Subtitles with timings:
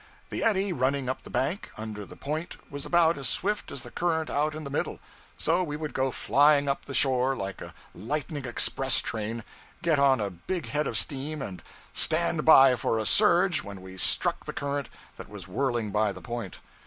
[0.31, 3.91] The eddy running up the bank, under the 'point,' was about as swift as the
[3.91, 4.99] current out in the middle;
[5.37, 9.43] so we would go flying up the shore like a lightning express train,
[9.83, 11.61] get on a big head of steam, and
[11.93, 16.19] 'stand by for a surge' when we struck the current that was whirling by the
[16.19, 16.61] point.